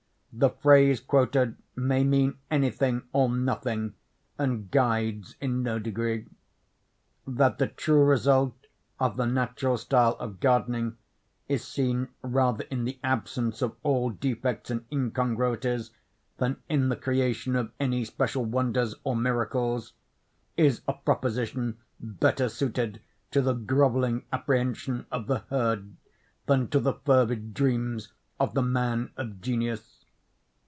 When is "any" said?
2.49-2.71, 17.77-18.05